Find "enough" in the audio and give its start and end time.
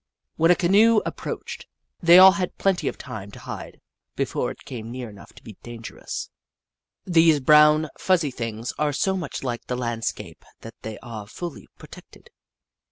5.11-5.31